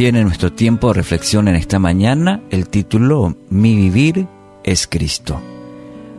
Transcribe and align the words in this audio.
Bien, 0.00 0.16
en 0.16 0.24
nuestro 0.24 0.50
tiempo 0.50 0.88
de 0.88 0.94
reflexión 0.94 1.46
en 1.46 1.56
esta 1.56 1.78
mañana, 1.78 2.40
el 2.48 2.70
título 2.70 3.36
Mi 3.50 3.76
vivir 3.76 4.26
es 4.64 4.86
Cristo. 4.86 5.38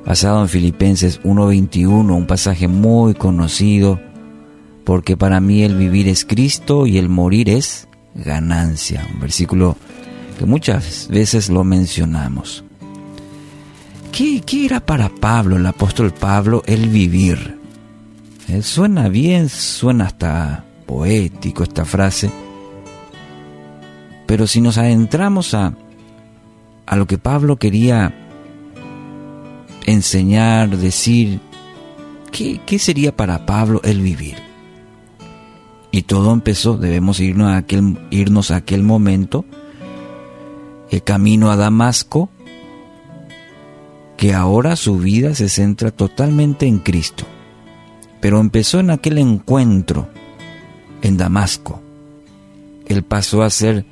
Basado 0.05 0.43
en 0.43 0.49
Filipenses 0.49 1.19
1.21, 1.23 2.15
un 2.15 2.27
pasaje 2.27 2.67
muy 2.67 3.15
conocido, 3.15 3.99
porque 4.83 5.17
para 5.17 5.39
mí 5.39 5.63
el 5.63 5.77
vivir 5.77 6.07
es 6.09 6.25
Cristo 6.25 6.85
y 6.85 6.99
el 6.99 7.09
morir 7.09 7.49
es 7.49 7.87
ganancia. 8.13 9.07
Un 9.15 9.19
versículo 9.19 9.75
que 10.37 10.45
muchas 10.45 11.07
veces 11.07 11.49
lo 11.49 11.63
mencionamos. 11.63 12.63
¿Qué, 14.11 14.41
qué 14.41 14.67
era 14.67 14.85
para 14.85 15.09
Pablo, 15.09 15.57
el 15.57 15.65
apóstol 15.65 16.13
Pablo, 16.13 16.61
el 16.67 16.87
vivir? 16.87 17.57
Eh, 18.47 18.61
suena 18.61 19.09
bien, 19.09 19.49
suena 19.49 20.05
hasta 20.05 20.65
poético 20.85 21.63
esta 21.63 21.83
frase 21.83 22.29
pero 24.31 24.47
si 24.47 24.61
nos 24.61 24.77
adentramos 24.77 25.53
a, 25.53 25.73
a 26.85 26.95
lo 26.95 27.05
que 27.05 27.17
Pablo 27.17 27.57
quería 27.57 28.15
enseñar, 29.85 30.69
decir, 30.77 31.41
¿qué, 32.31 32.61
¿qué, 32.65 32.79
sería 32.79 33.13
para 33.13 33.45
Pablo 33.45 33.81
el 33.83 33.99
vivir? 33.99 34.37
Y 35.91 36.03
todo 36.03 36.31
empezó, 36.31 36.77
debemos 36.77 37.19
irnos 37.19 37.49
a 37.49 37.57
aquel, 37.57 37.99
irnos 38.09 38.51
a 38.51 38.55
aquel 38.55 38.83
momento, 38.83 39.43
el 40.91 41.03
camino 41.03 41.51
a 41.51 41.57
Damasco, 41.57 42.29
que 44.15 44.33
ahora 44.33 44.77
su 44.77 44.97
vida 44.97 45.35
se 45.35 45.49
centra 45.49 45.91
totalmente 45.91 46.67
en 46.67 46.79
Cristo. 46.79 47.25
Pero 48.21 48.39
empezó 48.39 48.79
en 48.79 48.91
aquel 48.91 49.17
encuentro 49.17 50.07
en 51.01 51.17
Damasco. 51.17 51.81
Él 52.87 53.03
pasó 53.03 53.43
a 53.43 53.49
ser 53.49 53.90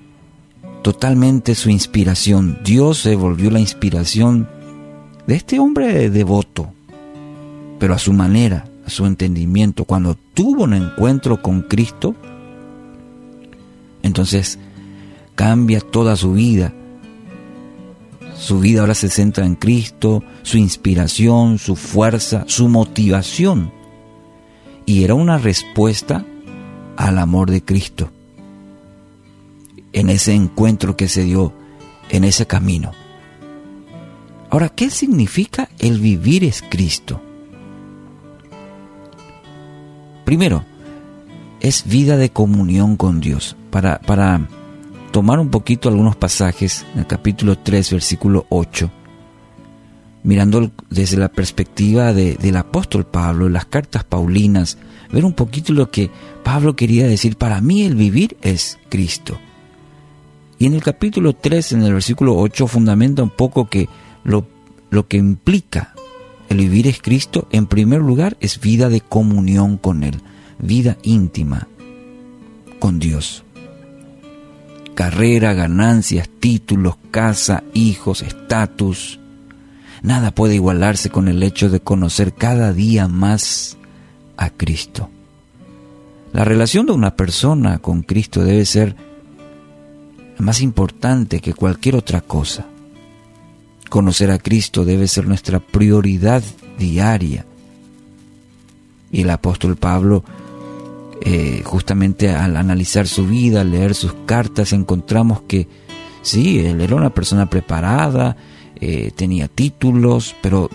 totalmente 0.82 1.56
su 1.56 1.70
inspiración. 1.70 2.60
Dios 2.64 3.00
se 3.00 3.16
volvió 3.16 3.52
la 3.52 3.60
inspiración 3.60 4.48
de 5.28 5.36
este 5.36 5.60
hombre 5.60 6.10
devoto, 6.10 6.74
pero 7.80 7.94
a 7.94 8.00
su 8.00 8.14
manera, 8.14 8.66
a 8.86 8.90
su 8.90 9.06
entendimiento. 9.06 9.86
Cuando 9.86 10.16
tuvo 10.34 10.64
un 10.64 10.74
encuentro 10.74 11.42
con 11.42 11.62
Cristo, 11.64 12.16
entonces 14.02 14.60
cambia 15.36 15.82
toda 15.82 16.16
su 16.16 16.34
vida. 16.34 16.74
Su 18.38 18.60
vida 18.60 18.82
ahora 18.82 18.96
se 18.96 19.10
centra 19.10 19.46
en 19.46 19.56
Cristo, 19.56 20.24
su 20.44 20.58
inspiración, 20.58 21.58
su 21.58 21.76
fuerza, 21.76 22.46
su 22.48 22.70
motivación. 22.70 23.72
Y 24.86 25.04
era 25.04 25.14
una 25.14 25.38
respuesta 25.38 26.26
al 26.96 27.18
amor 27.18 27.52
de 27.52 27.64
Cristo 27.64 28.12
en 29.94 30.10
ese 30.10 30.34
encuentro 30.34 30.96
que 30.96 31.08
se 31.08 31.24
dio 31.24 31.54
en 32.10 32.24
ese 32.24 32.48
camino. 32.48 32.92
Ahora, 34.50 34.70
¿qué 34.70 34.90
significa 34.90 35.70
el 35.78 36.00
vivir 36.00 36.44
es 36.44 36.64
Cristo? 36.68 37.22
Primero, 40.26 40.64
es 41.60 41.88
vida 41.88 42.18
de 42.18 42.32
comunión 42.32 42.96
con 42.96 43.20
Dios. 43.20 43.56
Para, 43.70 44.00
para 44.00 44.48
tomar 45.12 45.40
un 45.40 45.50
poquito 45.50 45.90
algunos 45.90 46.16
pasajes 46.16 46.86
en 46.94 47.00
el 47.00 47.08
capítulo 47.08 47.58
3, 47.58 47.92
versículo 47.92 48.46
8, 48.50 48.90
mirando 50.24 50.72
desde 50.90 51.18
la 51.18 51.30
perspectiva 51.30 52.14
del 52.14 52.58
apóstol 52.58 53.06
Pablo, 53.06 53.50
las 53.50 53.66
cartas 53.66 54.04
paulinas, 54.04 54.78
ver 55.12 55.26
un 55.26 55.34
poquito 55.34 55.74
lo 55.74 55.92
que 55.92 56.10
Pablo 56.44 56.76
quería 56.76 57.08
decir. 57.08 57.36
Para 57.36 57.62
mí 57.62 57.84
el 57.84 57.96
vivir 57.96 58.38
es 58.42 58.80
Cristo. 58.90 59.40
Y 60.60 60.66
en 60.66 60.74
el 60.74 60.84
capítulo 60.84 61.34
3, 61.34 61.72
en 61.72 61.84
el 61.84 61.94
versículo 61.94 62.38
8, 62.38 62.68
fundamenta 62.68 63.24
un 63.24 63.30
poco 63.30 63.70
que 63.70 63.88
lo, 64.26 64.46
lo 64.90 65.08
que 65.08 65.16
implica 65.16 65.94
el 66.50 66.58
vivir 66.58 66.88
es 66.88 67.02
Cristo, 67.02 67.48
en 67.52 67.66
primer 67.66 68.02
lugar, 68.02 68.36
es 68.42 68.60
vida 68.60 68.90
de 68.90 69.00
comunión 69.00 69.78
con 69.78 70.04
Él, 70.04 70.20
vida 70.58 70.98
íntima 71.04 71.68
con 72.80 73.00
Dios. 73.00 73.44
Carrera, 74.96 75.54
ganancias, 75.54 76.28
títulos, 76.42 76.98
casa, 77.10 77.64
hijos, 77.74 78.22
estatus. 78.22 79.20
Nada 80.02 80.32
puede 80.32 80.56
igualarse 80.56 81.10
con 81.10 81.30
el 81.30 81.42
hecho 81.42 81.70
de 81.70 81.80
conocer 81.80 82.34
cada 82.34 82.74
día 82.74 83.08
más 83.08 83.78
a 84.36 84.50
Cristo. 84.50 85.10
La 86.34 86.44
relación 86.44 86.86
de 86.86 86.92
una 86.92 87.16
persona 87.16 87.78
con 87.80 88.02
Cristo 88.02 88.44
debe 88.44 88.66
ser 88.66 88.96
más 90.40 90.62
importante 90.62 91.42
que 91.42 91.54
cualquier 91.54 91.96
otra 91.96 92.22
cosa. 92.22 92.66
Conocer 93.90 94.32
a 94.32 94.40
Cristo 94.40 94.86
debe 94.86 95.08
ser 95.08 95.28
nuestra 95.28 95.60
prioridad 95.60 96.44
diaria. 96.78 97.46
Y 99.12 99.22
el 99.22 99.30
apóstol 99.32 99.76
Pablo, 99.76 100.24
eh, 101.22 101.62
justamente 101.66 102.30
al 102.30 102.56
analizar 102.56 103.08
su 103.08 103.26
vida, 103.26 103.62
al 103.62 103.72
leer 103.72 103.96
sus 103.96 104.14
cartas, 104.26 104.72
encontramos 104.74 105.42
que 105.42 105.68
sí, 106.22 106.60
él 106.60 106.80
era 106.82 106.96
una 106.96 107.10
persona 107.10 107.50
preparada, 107.50 108.38
eh, 108.80 109.12
tenía 109.16 109.48
títulos, 109.48 110.36
pero 110.42 110.70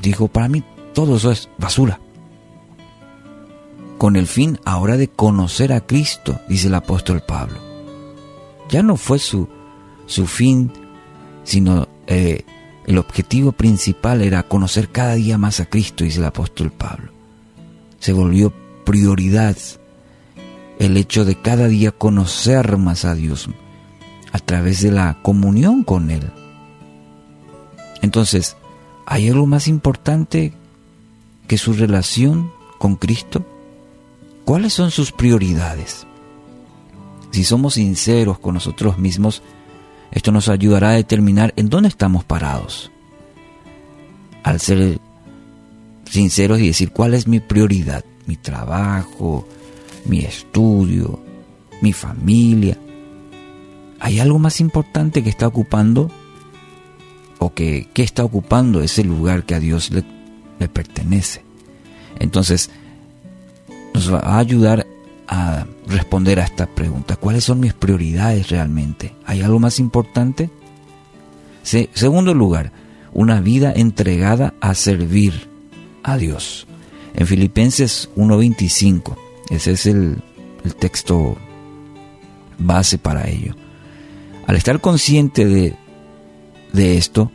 dijo, 0.00 0.28
para 0.28 0.48
mí 0.48 0.62
todo 0.92 1.16
eso 1.16 1.32
es 1.32 1.48
basura. 1.58 1.98
Con 3.96 4.16
el 4.16 4.26
fin 4.26 4.58
ahora 4.64 4.96
de 4.96 5.08
conocer 5.08 5.72
a 5.72 5.80
Cristo, 5.80 6.40
dice 6.48 6.66
el 6.66 6.74
apóstol 6.74 7.22
Pablo 7.26 7.71
ya 8.68 8.82
no 8.82 8.96
fue 8.96 9.18
su, 9.18 9.48
su 10.06 10.26
fin, 10.26 10.72
sino 11.44 11.88
eh, 12.06 12.44
el 12.86 12.98
objetivo 12.98 13.52
principal 13.52 14.22
era 14.22 14.42
conocer 14.42 14.88
cada 14.88 15.14
día 15.14 15.38
más 15.38 15.60
a 15.60 15.66
Cristo, 15.66 16.04
dice 16.04 16.18
el 16.18 16.26
apóstol 16.26 16.72
Pablo. 16.72 17.12
Se 17.98 18.12
volvió 18.12 18.52
prioridad 18.84 19.56
el 20.78 20.96
hecho 20.96 21.24
de 21.24 21.36
cada 21.36 21.68
día 21.68 21.92
conocer 21.92 22.76
más 22.76 23.04
a 23.04 23.14
Dios 23.14 23.48
a 24.32 24.38
través 24.38 24.82
de 24.82 24.90
la 24.90 25.18
comunión 25.22 25.84
con 25.84 26.10
Él. 26.10 26.30
Entonces, 28.00 28.56
¿hay 29.06 29.28
algo 29.28 29.46
más 29.46 29.68
importante 29.68 30.54
que 31.46 31.58
su 31.58 31.72
relación 31.74 32.50
con 32.78 32.96
Cristo? 32.96 33.46
¿Cuáles 34.44 34.72
son 34.72 34.90
sus 34.90 35.12
prioridades? 35.12 36.06
Si 37.32 37.44
somos 37.44 37.74
sinceros 37.74 38.38
con 38.38 38.54
nosotros 38.54 38.98
mismos, 38.98 39.42
esto 40.10 40.30
nos 40.30 40.48
ayudará 40.50 40.90
a 40.90 40.94
determinar 40.94 41.54
en 41.56 41.70
dónde 41.70 41.88
estamos 41.88 42.24
parados. 42.24 42.92
Al 44.42 44.60
ser 44.60 44.98
sinceros 46.04 46.60
y 46.60 46.66
decir 46.66 46.92
cuál 46.92 47.14
es 47.14 47.26
mi 47.26 47.40
prioridad, 47.40 48.04
mi 48.26 48.36
trabajo, 48.36 49.48
mi 50.04 50.20
estudio, 50.20 51.20
mi 51.80 51.94
familia. 51.94 52.76
¿Hay 53.98 54.20
algo 54.20 54.38
más 54.38 54.60
importante 54.60 55.22
que 55.22 55.30
está 55.30 55.46
ocupando 55.46 56.10
o 57.38 57.54
que, 57.54 57.88
está 57.94 58.24
ocupando 58.24 58.82
ese 58.82 59.04
lugar 59.04 59.44
que 59.44 59.54
a 59.54 59.60
Dios 59.60 59.90
le, 59.90 60.04
le 60.58 60.68
pertenece? 60.68 61.42
Entonces, 62.18 62.68
nos 63.94 64.12
va 64.12 64.18
a 64.18 64.38
ayudar 64.38 64.86
responder 65.86 66.40
a 66.40 66.44
esta 66.44 66.66
pregunta. 66.66 67.16
¿Cuáles 67.16 67.44
son 67.44 67.60
mis 67.60 67.74
prioridades 67.74 68.50
realmente? 68.50 69.14
¿Hay 69.24 69.42
algo 69.42 69.58
más 69.58 69.78
importante? 69.78 70.50
segundo 71.62 72.34
lugar, 72.34 72.72
una 73.12 73.40
vida 73.40 73.72
entregada 73.74 74.54
a 74.60 74.74
servir 74.74 75.48
a 76.02 76.16
Dios. 76.16 76.66
En 77.14 77.26
Filipenses 77.26 78.10
1.25, 78.16 79.16
ese 79.50 79.72
es 79.72 79.86
el, 79.86 80.22
el 80.64 80.74
texto 80.74 81.36
base 82.58 82.98
para 82.98 83.28
ello. 83.28 83.54
Al 84.46 84.56
estar 84.56 84.80
consciente 84.80 85.44
de, 85.44 85.76
de 86.72 86.96
esto, 86.96 87.30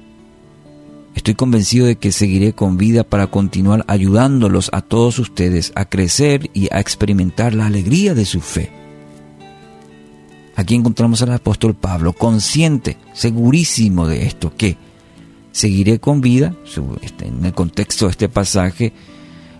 Estoy 1.17 1.33
convencido 1.33 1.87
de 1.87 1.95
que 1.95 2.11
seguiré 2.11 2.53
con 2.53 2.77
vida 2.77 3.03
para 3.03 3.25
continuar 3.25 3.83
ayudándolos 3.87 4.69
a 4.71 4.83
todos 4.83 5.17
ustedes 5.17 5.71
a 5.73 5.85
crecer 5.85 6.51
y 6.53 6.67
a 6.71 6.79
experimentar 6.79 7.55
la 7.55 7.65
alegría 7.65 8.13
de 8.13 8.23
su 8.23 8.39
fe. 8.39 8.71
Aquí 10.55 10.75
encontramos 10.75 11.23
al 11.23 11.33
apóstol 11.33 11.73
Pablo, 11.73 12.13
consciente, 12.13 12.97
segurísimo 13.13 14.07
de 14.07 14.27
esto, 14.27 14.53
que 14.55 14.77
seguiré 15.51 15.99
con 15.99 16.21
vida. 16.21 16.53
Este, 17.01 17.25
en 17.25 17.43
el 17.43 17.53
contexto 17.53 18.05
de 18.05 18.11
este 18.11 18.29
pasaje, 18.29 18.93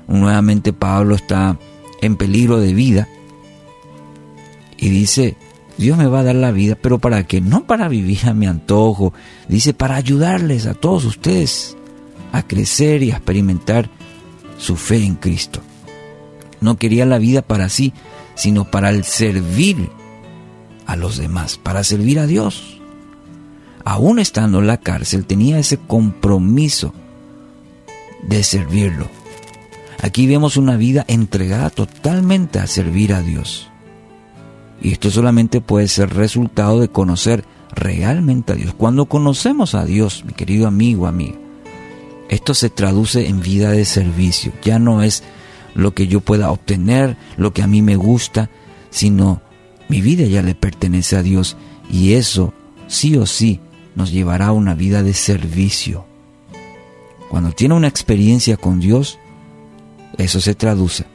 nuevamente 0.08 0.74
Pablo 0.74 1.16
está 1.16 1.58
en 2.04 2.18
peligro 2.18 2.60
de 2.60 2.76
vida 2.76 3.10
y 4.78 4.90
dice, 4.90 5.36
Dios 5.78 5.98
me 5.98 6.08
va 6.08 6.22
a 6.22 6.24
dar 6.24 6.36
la 6.36 6.52
vida, 6.52 6.76
pero 6.76 7.00
¿para 7.00 7.26
qué? 7.26 7.40
No 7.40 7.68
para 7.68 7.88
vivir 7.88 8.28
a 8.28 8.34
mi 8.34 8.48
antojo. 8.48 9.14
Dice, 9.48 9.74
para 9.74 9.96
ayudarles 9.96 10.66
a 10.66 10.74
todos 10.74 11.06
ustedes 11.06 11.78
a 12.32 12.44
crecer 12.44 13.04
y 13.04 13.12
a 13.12 13.18
experimentar 13.18 13.90
su 14.58 14.76
fe 14.76 15.04
en 15.04 15.16
Cristo. 15.16 15.62
No 16.62 16.78
quería 16.78 17.06
la 17.06 17.20
vida 17.20 17.42
para 17.44 17.70
sí, 17.70 17.94
sino 18.36 18.70
para 18.72 18.90
el 18.90 19.04
servir 19.04 19.90
a 20.88 20.96
los 20.96 21.18
demás, 21.18 21.58
para 21.58 21.84
servir 21.84 22.20
a 22.20 22.26
Dios. 22.26 22.80
Aún 23.86 24.20
estando 24.20 24.60
en 24.60 24.68
la 24.68 24.78
cárcel 24.78 25.26
tenía 25.26 25.60
ese 25.60 25.78
compromiso 25.78 26.94
de 28.24 28.44
servirlo. 28.44 29.08
Aquí 30.02 30.28
vemos 30.28 30.58
una 30.58 30.76
vida 30.76 31.06
entregada 31.08 31.70
totalmente 31.70 32.60
a 32.60 32.68
servir 32.68 33.14
a 33.14 33.22
Dios. 33.22 33.70
Y 34.82 34.92
esto 34.92 35.10
solamente 35.10 35.62
puede 35.62 35.88
ser 35.88 36.14
resultado 36.14 36.80
de 36.80 36.90
conocer 36.90 37.44
realmente 37.74 38.54
a 38.54 38.56
Dios. 38.56 38.74
Cuando 38.76 39.06
conocemos 39.06 39.76
a 39.76 39.86
Dios, 39.86 40.24
mi 40.26 40.34
querido 40.34 40.68
amigo, 40.68 41.08
amiga, 41.08 41.38
esto 42.30 42.54
se 42.54 42.70
traduce 42.70 43.28
en 43.28 43.42
vida 43.42 43.72
de 43.72 43.86
servicio. 43.86 44.52
Ya 44.64 44.80
no 44.80 45.02
es 45.02 45.24
lo 45.76 45.94
que 45.94 46.08
yo 46.08 46.22
pueda 46.22 46.52
obtener, 46.52 47.18
lo 47.38 47.54
que 47.54 47.64
a 47.64 47.68
mí 47.68 47.82
me 47.82 47.96
gusta, 47.96 48.50
sino 48.90 49.42
mi 49.90 50.02
vida 50.02 50.26
ya 50.26 50.42
le 50.42 50.56
pertenece 50.56 51.16
a 51.16 51.24
Dios 51.24 51.56
y 51.90 52.14
eso 52.14 52.54
sí 52.88 53.16
o 53.18 53.26
sí 53.26 53.62
nos 53.96 54.12
llevará 54.12 54.48
a 54.48 54.54
una 54.54 54.74
vida 54.74 55.04
de 55.04 55.14
servicio. 55.14 56.06
Cuando 57.30 57.52
tiene 57.52 57.76
una 57.76 57.88
experiencia 57.88 58.58
con 58.58 58.80
Dios, 58.80 59.20
eso 60.18 60.42
se 60.42 60.56
traduce 60.56 61.06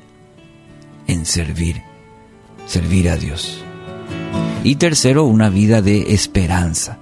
en 1.06 1.26
servir, 1.26 1.82
servir 2.66 3.08
a 3.10 3.16
Dios. 3.16 3.62
Y 4.64 4.76
tercero, 4.76 5.24
una 5.24 5.50
vida 5.50 5.82
de 5.82 6.14
esperanza. 6.14 6.98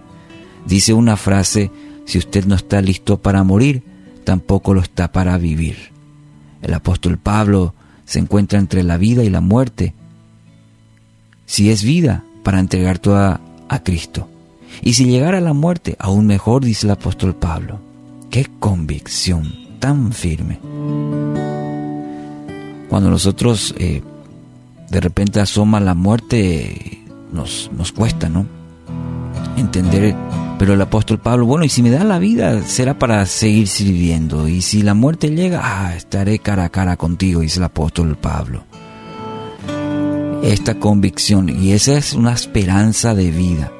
Dice 0.66 0.92
una 0.92 1.16
frase, 1.16 1.70
si 2.06 2.18
usted 2.18 2.46
no 2.46 2.54
está 2.54 2.80
listo 2.80 3.20
para 3.20 3.44
morir, 3.44 3.82
tampoco 4.24 4.74
lo 4.74 4.80
está 4.80 5.12
para 5.12 5.36
vivir. 5.38 5.92
El 6.62 6.74
apóstol 6.74 7.18
Pablo 7.18 7.74
se 8.04 8.18
encuentra 8.18 8.58
entre 8.58 8.82
la 8.82 8.96
vida 8.96 9.22
y 9.24 9.30
la 9.30 9.40
muerte. 9.40 9.94
Si 11.46 11.70
es 11.70 11.82
vida, 11.82 12.24
para 12.42 12.60
entregar 12.60 12.98
toda 12.98 13.40
a 13.68 13.82
Cristo. 13.82 14.28
Y 14.82 14.94
si 14.94 15.04
llegara 15.06 15.38
a 15.38 15.42
la 15.42 15.52
muerte, 15.52 15.96
aún 15.98 16.26
mejor, 16.26 16.64
dice 16.64 16.86
el 16.86 16.92
apóstol 16.92 17.34
Pablo. 17.34 17.80
Qué 18.30 18.46
convicción 18.58 19.52
tan 19.78 20.12
firme. 20.12 20.58
Cuando 22.88 23.10
nosotros 23.10 23.74
eh, 23.78 24.02
de 24.90 25.00
repente 25.00 25.40
asoma 25.40 25.80
la 25.80 25.94
muerte, 25.94 27.04
nos, 27.32 27.70
nos 27.72 27.92
cuesta, 27.92 28.28
¿no? 28.28 28.46
Entender 29.56 30.14
pero 30.60 30.74
el 30.74 30.82
apóstol 30.82 31.18
Pablo, 31.18 31.46
bueno, 31.46 31.64
y 31.64 31.70
si 31.70 31.82
me 31.82 31.88
da 31.88 32.04
la 32.04 32.18
vida, 32.18 32.62
será 32.64 32.98
para 32.98 33.24
seguir 33.24 33.66
sirviendo. 33.66 34.46
Y 34.46 34.60
si 34.60 34.82
la 34.82 34.92
muerte 34.92 35.30
llega, 35.30 35.62
ah, 35.64 35.96
estaré 35.96 36.38
cara 36.38 36.64
a 36.64 36.68
cara 36.68 36.98
contigo, 36.98 37.40
dice 37.40 37.60
el 37.60 37.64
apóstol 37.64 38.14
Pablo. 38.18 38.64
Esta 40.42 40.78
convicción, 40.78 41.48
y 41.48 41.72
esa 41.72 41.96
es 41.96 42.12
una 42.12 42.34
esperanza 42.34 43.14
de 43.14 43.30
vida. 43.30 43.72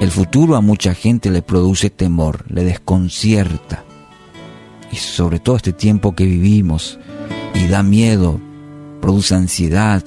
El 0.00 0.12
futuro 0.12 0.54
a 0.54 0.60
mucha 0.60 0.94
gente 0.94 1.28
le 1.28 1.42
produce 1.42 1.90
temor, 1.90 2.44
le 2.48 2.62
desconcierta. 2.62 3.82
Y 4.92 4.96
sobre 4.98 5.40
todo 5.40 5.56
este 5.56 5.72
tiempo 5.72 6.14
que 6.14 6.26
vivimos, 6.26 7.00
y 7.54 7.66
da 7.68 7.82
miedo, 7.82 8.40
produce 9.00 9.34
ansiedad, 9.34 10.04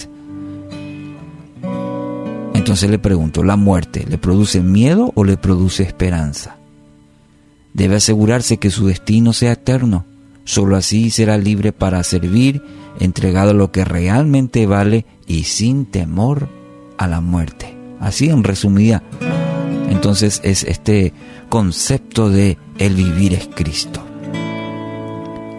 entonces 2.66 2.90
le 2.90 2.98
pregunto, 2.98 3.44
¿la 3.44 3.58
muerte 3.58 4.06
le 4.10 4.18
produce 4.18 4.60
miedo 4.62 5.12
o 5.14 5.24
le 5.24 5.38
produce 5.38 5.84
esperanza? 5.84 6.58
Debe 7.76 7.98
asegurarse 7.98 8.58
que 8.58 8.72
su 8.72 8.88
destino 8.88 9.34
sea 9.34 9.52
eterno. 9.52 10.04
Solo 10.46 10.76
así 10.76 11.12
será 11.12 11.38
libre 11.38 11.74
para 11.74 12.04
servir, 12.04 12.64
entregado 13.00 13.54
lo 13.54 13.72
que 13.72 13.86
realmente 13.86 14.66
vale 14.66 15.06
y 15.28 15.44
sin 15.44 15.86
temor 15.86 16.50
a 16.98 17.08
la 17.08 17.22
muerte. 17.22 17.78
Así 18.00 18.30
en 18.30 18.44
resumida, 18.44 19.04
entonces 19.90 20.42
es 20.44 20.64
este 20.64 21.14
concepto 21.50 22.32
de 22.32 22.58
el 22.80 22.96
vivir 22.96 23.36
es 23.36 23.48
Cristo. 23.54 24.04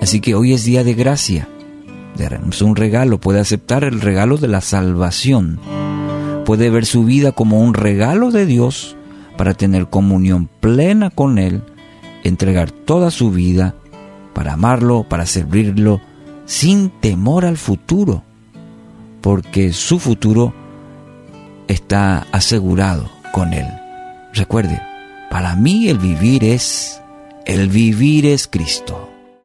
Así 0.00 0.20
que 0.20 0.34
hoy 0.34 0.54
es 0.54 0.64
día 0.64 0.82
de 0.82 0.94
gracia. 0.94 1.48
Es 2.18 2.62
un 2.62 2.76
regalo, 2.76 3.18
puede 3.18 3.40
aceptar 3.40 3.84
el 3.84 4.00
regalo 4.00 4.36
de 4.36 4.48
la 4.48 4.60
salvación 4.60 5.60
puede 6.46 6.70
ver 6.70 6.86
su 6.86 7.04
vida 7.04 7.32
como 7.32 7.60
un 7.60 7.74
regalo 7.74 8.30
de 8.30 8.46
Dios 8.46 8.96
para 9.36 9.52
tener 9.52 9.88
comunión 9.88 10.48
plena 10.60 11.10
con 11.10 11.38
Él, 11.38 11.62
entregar 12.22 12.70
toda 12.70 13.10
su 13.10 13.32
vida 13.32 13.74
para 14.32 14.52
amarlo, 14.52 15.02
para 15.08 15.26
servirlo, 15.26 16.00
sin 16.44 16.90
temor 17.00 17.44
al 17.44 17.56
futuro, 17.56 18.22
porque 19.22 19.72
su 19.72 19.98
futuro 19.98 20.54
está 21.66 22.28
asegurado 22.30 23.10
con 23.32 23.52
Él. 23.52 23.66
Recuerde, 24.32 24.80
para 25.30 25.56
mí 25.56 25.88
el 25.88 25.98
vivir 25.98 26.44
es, 26.44 27.00
el 27.44 27.68
vivir 27.68 28.24
es 28.24 28.46
Cristo. 28.46 29.15